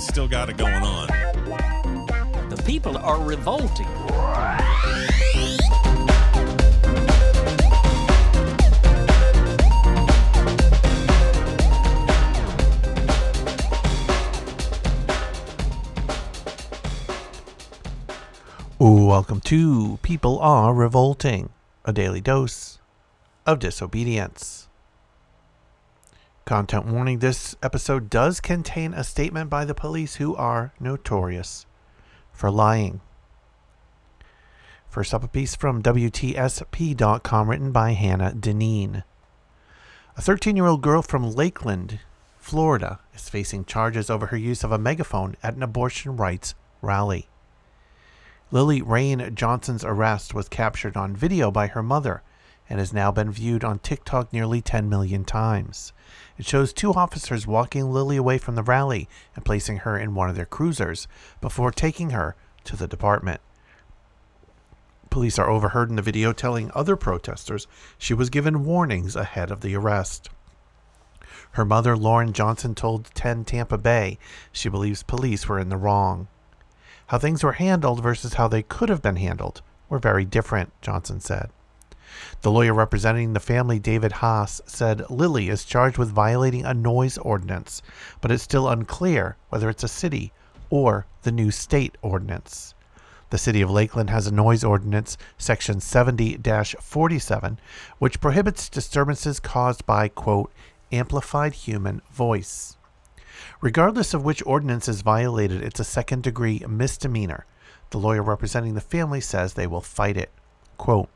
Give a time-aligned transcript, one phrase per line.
[0.00, 1.08] humanity's still got it going on.
[2.48, 3.86] The people are revolting.
[18.78, 21.50] Welcome to People Are Revolting,
[21.84, 22.78] a daily dose
[23.44, 24.69] of disobedience.
[26.50, 31.64] Content warning this episode does contain a statement by the police who are notorious
[32.32, 33.00] for lying.
[34.88, 39.04] First up, a piece from WTSP.com written by Hannah Deneen.
[40.16, 42.00] A 13 year old girl from Lakeland,
[42.36, 47.28] Florida, is facing charges over her use of a megaphone at an abortion rights rally.
[48.50, 52.24] Lillie Rain Johnson's arrest was captured on video by her mother
[52.70, 55.92] and has now been viewed on TikTok nearly 10 million times.
[56.38, 60.30] It shows two officers walking Lillie away from the rally and placing her in one
[60.30, 61.08] of their cruisers
[61.40, 63.40] before taking her to the department.
[65.10, 67.66] Police are overheard in the video telling other protesters
[67.98, 70.30] she was given warnings ahead of the arrest.
[71.52, 74.18] Her mother, Lauren Johnson, told 10 Tampa Bay
[74.52, 76.28] she believes police were in the wrong.
[77.08, 81.18] How things were handled versus how they could have been handled were very different, Johnson
[81.18, 81.50] said.
[82.42, 87.18] The lawyer representing the family, David Haas, said Lillie is charged with violating a noise
[87.18, 87.82] ordinance,
[88.20, 90.32] but it's still unclear whether it's a city
[90.70, 92.74] or the new state ordinance.
[93.30, 96.38] The city of Lakeland has a noise ordinance, section 70
[96.80, 97.60] 47,
[97.98, 100.52] which prohibits disturbances caused by, quote,
[100.90, 102.76] amplified human voice.
[103.60, 107.46] Regardless of which ordinance is violated, it's a second degree misdemeanor.
[107.90, 110.30] The lawyer representing the family says they will fight it.
[110.76, 111.08] Quote,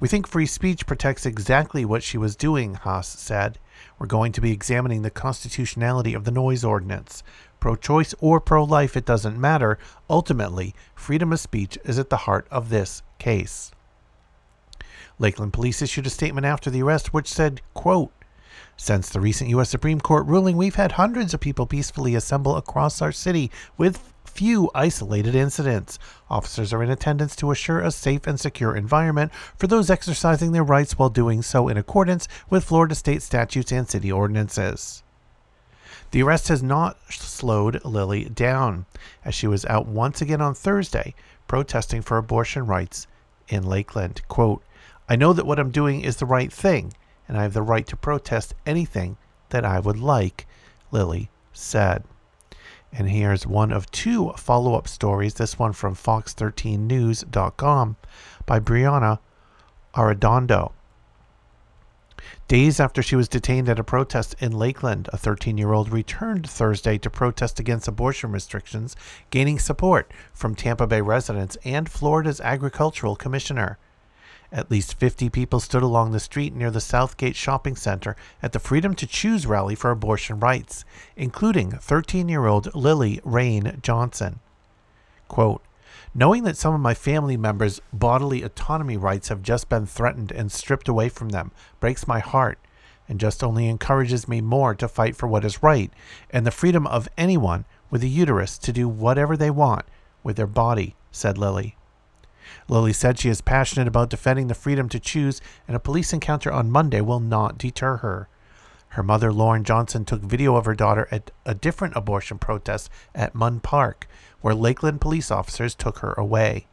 [0.00, 3.58] we think free speech protects exactly what she was doing, Haas said.
[3.98, 7.22] We're going to be examining the constitutionality of the noise ordinance.
[7.60, 9.78] Pro choice or pro life, it doesn't matter.
[10.08, 13.70] Ultimately, freedom of speech is at the heart of this case.
[15.18, 18.12] Lakeland police issued a statement after the arrest which said, quote,
[18.76, 19.70] since the recent U.S.
[19.70, 24.68] Supreme Court ruling, we've had hundreds of people peacefully assemble across our city with few
[24.74, 25.98] isolated incidents.
[26.28, 30.64] Officers are in attendance to assure a safe and secure environment for those exercising their
[30.64, 35.04] rights while doing so in accordance with Florida state statutes and city ordinances.
[36.10, 38.86] The arrest has not slowed Lillie down,
[39.24, 41.14] as she was out once again on Thursday
[41.46, 43.06] protesting for abortion rights
[43.48, 44.22] in Lakeland.
[44.28, 44.62] Quote,
[45.08, 46.92] I know that what I'm doing is the right thing,
[47.28, 49.16] and I have the right to protest anything
[49.50, 50.46] that I would like,
[50.90, 52.04] Lillie said.
[52.96, 57.96] And here's one of two follow up stories, this one from Fox13News.com
[58.46, 59.18] by Brianna
[59.94, 60.70] Arredondo.
[62.46, 66.48] Days after she was detained at a protest in Lakeland, a 13 year old returned
[66.48, 68.94] Thursday to protest against abortion restrictions,
[69.30, 73.76] gaining support from Tampa Bay residents and Florida's agricultural commissioner.
[74.54, 78.60] At least 50 people stood along the street near the Southgate Shopping Center at the
[78.60, 80.84] Freedom to Choose rally for abortion rights,
[81.16, 84.38] including 13 year old Lillie Rain Johnson.
[85.26, 85.60] Quote,
[86.14, 90.52] Knowing that some of my family members' bodily autonomy rights have just been threatened and
[90.52, 91.50] stripped away from them
[91.80, 92.56] breaks my heart
[93.08, 95.92] and just only encourages me more to fight for what is right
[96.30, 99.84] and the freedom of anyone with a uterus to do whatever they want
[100.22, 101.74] with their body, said Lillie.
[102.68, 106.52] Lillie said she is passionate about defending the freedom to choose, and a police encounter
[106.52, 108.28] on Monday will not deter her.
[108.90, 113.34] Her mother, Lauren Johnson, took video of her daughter at a different abortion protest at
[113.34, 114.06] Munn Park,
[114.40, 116.66] where Lakeland police officers took her away.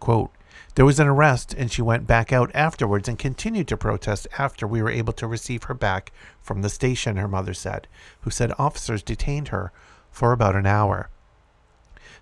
[0.00, 0.30] Quote,
[0.74, 4.66] there was an arrest, and she went back out afterwards and continued to protest after
[4.66, 6.12] we were able to receive her back
[6.42, 7.88] from the station, her mother said,
[8.20, 9.72] who said officers detained her
[10.10, 11.08] for about an hour.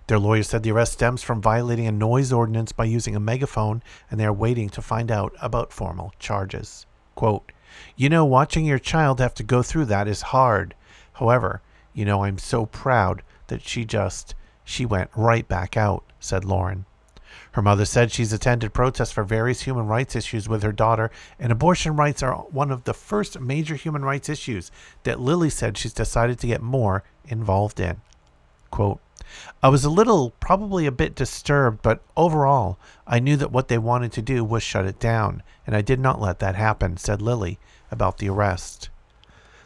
[0.07, 3.81] Their lawyer said the arrest stems from violating a noise ordinance by using a megaphone,
[4.09, 6.85] and they are waiting to find out about formal charges.
[7.15, 7.51] Quote,
[7.95, 10.75] You know, watching your child have to go through that is hard.
[11.13, 11.61] However,
[11.93, 16.85] you know, I'm so proud that she just, she went right back out, said Lauren.
[17.53, 21.09] Her mother said she's attended protests for various human rights issues with her daughter,
[21.39, 24.71] and abortion rights are one of the first major human rights issues
[25.03, 28.01] that Lillie said she's decided to get more involved in.
[28.71, 28.99] Quote,
[29.63, 32.77] I was a little, probably a bit disturbed, but overall,
[33.07, 35.99] I knew that what they wanted to do was shut it down, and I did
[35.99, 38.89] not let that happen, said Lillie about the arrest.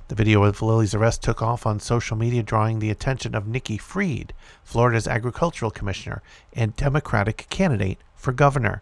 [0.10, 3.78] The video of Lillie's arrest took off on social media, drawing the attention of Nikki
[3.78, 4.34] Fried,
[4.64, 6.24] Florida's agricultural commissioner
[6.54, 8.82] and Democratic candidate for governor.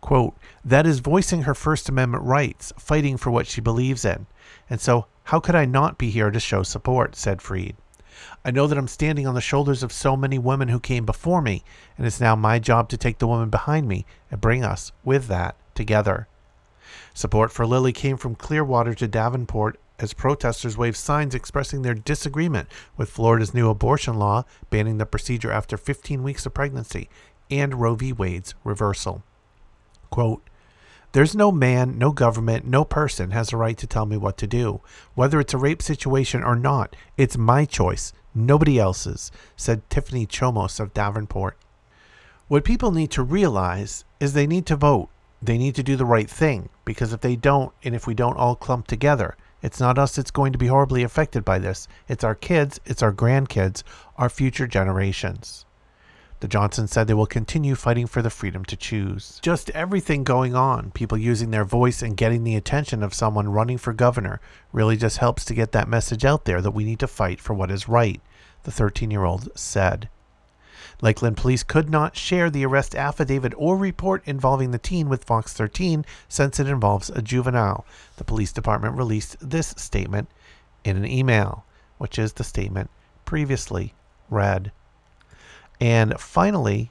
[0.00, 4.26] Quote, that is voicing her First Amendment rights, fighting for what she believes in.
[4.68, 7.16] And so, how could I not be here to show support?
[7.16, 7.76] said Fried.
[8.44, 11.42] I know that I'm standing on the shoulders of so many women who came before
[11.42, 11.62] me,
[11.96, 15.26] and it's now my job to take the woman behind me and bring us, with
[15.28, 16.28] that, together.
[17.14, 22.68] Support for Lillie came from Clearwater to Davenport as protesters waved signs expressing their disagreement
[22.96, 27.08] with Florida's new abortion law banning the procedure after 15 weeks of pregnancy
[27.50, 28.12] and Roe v.
[28.12, 29.22] Wade's reversal.
[30.10, 30.42] Quote,
[31.12, 34.46] there's no man, no government, no person has a right to tell me what to
[34.46, 34.80] do.
[35.14, 40.78] Whether it's a rape situation or not, it's my choice, nobody else's, said Tiffany Chomos
[40.78, 41.56] of Davenport.
[42.48, 45.08] What people need to realize is they need to vote.
[45.42, 48.36] They need to do the right thing, because if they don't, and if we don't
[48.36, 51.88] all clump together, it's not us that's going to be horribly affected by this.
[52.08, 53.82] It's our kids, it's our grandkids,
[54.16, 55.64] our future generations.
[56.40, 59.38] The Johnsons said they will continue fighting for the freedom to choose.
[59.42, 63.76] Just everything going on, people using their voice and getting the attention of someone running
[63.76, 64.40] for governor,
[64.72, 67.52] really just helps to get that message out there that we need to fight for
[67.52, 68.22] what is right,
[68.62, 70.08] the 13 year old said.
[71.02, 75.52] Lakeland police could not share the arrest affidavit or report involving the teen with Fox
[75.52, 77.84] 13 since it involves a juvenile.
[78.16, 80.28] The police department released this statement
[80.84, 81.64] in an email,
[81.98, 82.90] which is the statement
[83.26, 83.94] previously
[84.30, 84.72] read.
[85.80, 86.90] And finally,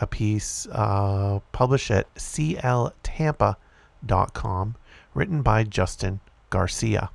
[0.00, 3.56] a piece uh, published at cltampa.com,
[5.14, 6.20] written by Justin
[6.50, 7.10] Garcia.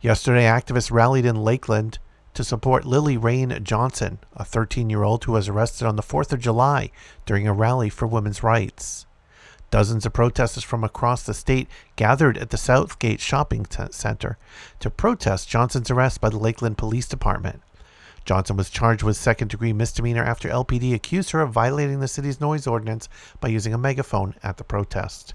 [0.00, 1.98] Yesterday, activists rallied in Lakeland
[2.34, 6.32] to support Lillie Rain Johnson, a 13 year old who was arrested on the 4th
[6.32, 6.90] of July
[7.26, 9.06] during a rally for women's rights.
[9.70, 14.36] Dozens of protesters from across the state gathered at the Southgate Shopping Center
[14.80, 17.62] to protest Johnson's arrest by the Lakeland Police Department.
[18.24, 22.40] Johnson was charged with second degree misdemeanor after LPD accused her of violating the city's
[22.40, 23.08] noise ordinance
[23.40, 25.34] by using a megaphone at the protest.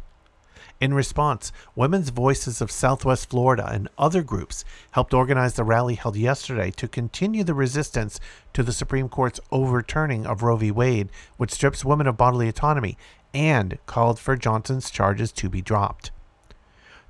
[0.79, 6.15] In response, Women's Voices of Southwest Florida and other groups helped organize the rally held
[6.15, 8.19] yesterday to continue the resistance
[8.53, 10.69] to the Supreme Court's overturning of Roe v.
[10.69, 12.95] Wade, which strips women of bodily autonomy,
[13.33, 16.11] and called for Johnson's charges to be dropped.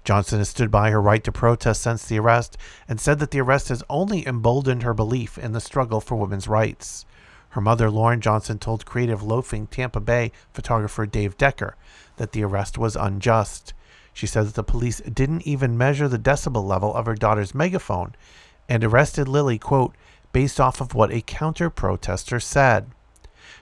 [0.08, 2.56] Johnson has stood by her right to protest since the arrest
[2.88, 6.48] and said that the arrest has only emboldened her belief in the struggle for women's
[6.48, 7.06] rights.
[7.50, 11.76] Her mother, Lauren Johnson, told Creative Loafing Tampa Bay photographer Dave Decker
[12.16, 13.74] that the arrest was unjust.
[14.14, 18.16] She said that the police didn't even measure the decibel level of her daughter's megaphone
[18.70, 19.94] and arrested Lillie, quote,
[20.32, 22.92] based off of what a counter protester said.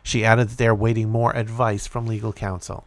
[0.04, 2.86] She added that they are waiting more advice from legal counsel.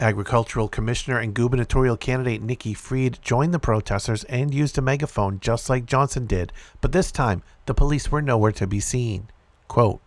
[0.00, 5.68] Agricultural Commissioner and gubernatorial candidate Nikki Fried joined the protesters and used a megaphone just
[5.68, 9.28] like Johnson did, but this time the police were nowhere to be seen.
[9.68, 10.00] Quote,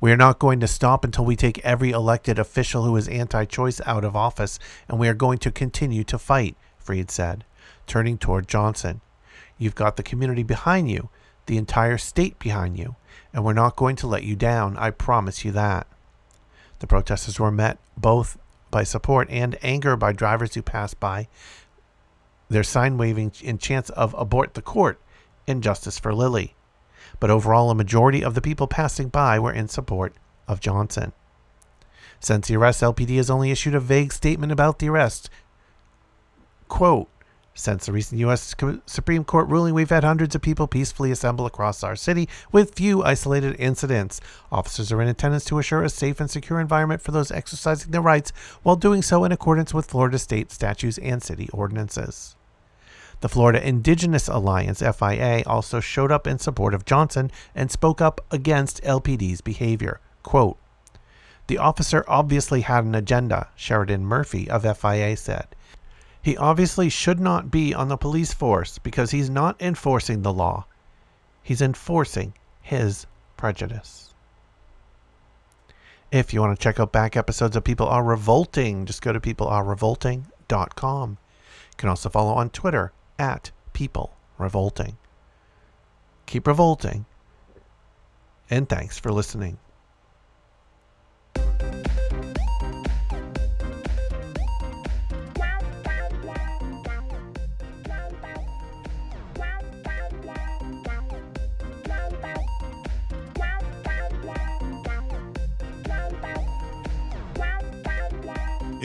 [0.00, 3.44] we are not going to stop until we take every elected official who is anti
[3.44, 4.58] choice out of office,
[4.88, 7.44] and we are going to continue to fight, Fried said,
[7.86, 9.00] turning toward Johnson.
[9.56, 11.10] You've got the community behind you,
[11.46, 12.96] the entire state behind you,
[13.32, 14.76] and we're not going to let you down.
[14.76, 15.86] I promise you that.
[16.80, 18.36] The protesters were met both
[18.70, 21.28] by support and anger by drivers who passed by,
[22.48, 25.00] their sign waving in chants of abort the court
[25.46, 26.54] and justice for Lillie
[27.20, 30.14] but overall, a majority of the people passing by were in support
[30.46, 31.12] of Johnson.
[32.20, 35.30] Since the arrest, LPD has only issued a vague statement about the arrest.
[36.68, 37.08] Quote,
[37.58, 38.54] since the recent U.S.
[38.86, 43.02] Supreme Court ruling, we've had hundreds of people peacefully assemble across our city with few
[43.02, 44.20] isolated incidents.
[44.52, 48.00] Officers are in attendance to assure a safe and secure environment for those exercising their
[48.00, 52.36] rights while doing so in accordance with Florida state statutes and city ordinances.
[53.20, 58.20] The Florida Indigenous Alliance, FIA, also showed up in support of Johnson and spoke up
[58.30, 59.98] against LPD's behavior.
[60.22, 60.58] Quote,
[61.48, 65.48] the officer obviously had an agenda, Sheridan Murphy of FIA said.
[66.28, 70.66] He obviously should not be on the police force because he's not enforcing the law.
[71.42, 73.06] He's enforcing his
[73.38, 74.12] prejudice.
[76.12, 79.20] If you want to check out back episodes of People Are Revolting, just go to
[79.20, 81.10] peoplearerevolting.com.
[81.12, 84.98] You can also follow on Twitter at people revolting.
[86.26, 87.06] Keep revolting.
[88.50, 89.56] And thanks for listening.